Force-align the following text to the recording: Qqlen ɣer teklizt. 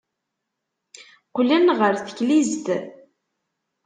Qqlen 1.27 1.67
ɣer 1.79 1.93
teklizt. 2.05 2.65